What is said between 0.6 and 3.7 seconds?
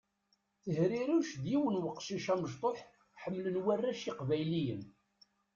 Tehriruc d yiwen weqcic amectuḥ ḥemlen